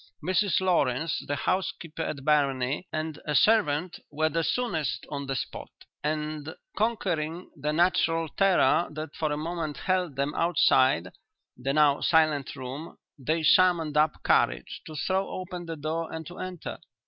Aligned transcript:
Mrs 0.25 0.59
Lawrence, 0.61 1.21
the 1.27 1.35
housekeeper 1.35 2.01
at 2.01 2.25
Barony, 2.25 2.87
and 2.91 3.21
a 3.27 3.35
servant 3.35 3.99
were 4.09 4.29
the 4.29 4.43
soonest 4.43 5.05
on 5.09 5.27
the 5.27 5.35
spot, 5.35 5.69
and, 6.03 6.55
conquering 6.75 7.51
the 7.55 7.71
natural 7.71 8.27
terror 8.29 8.87
that 8.93 9.13
for 9.15 9.31
a 9.31 9.37
moment 9.37 9.77
held 9.77 10.15
them 10.15 10.33
outside 10.33 11.09
the 11.55 11.73
now 11.73 12.01
silent 12.01 12.55
room, 12.55 12.97
they 13.19 13.43
summoned 13.43 13.95
up 13.95 14.23
courage 14.23 14.81
to 14.87 14.95
throw 14.95 15.29
open 15.29 15.67
the 15.67 15.75
door 15.77 16.11
and 16.11 16.25
to 16.25 16.39
enter. 16.39 16.79